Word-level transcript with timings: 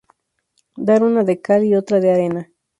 Dar 0.87 1.03
una 1.03 1.23
de 1.23 1.39
cal 1.41 1.63
y 1.63 1.75
otra 1.75 1.99
de 1.99 2.11
arena 2.11 2.51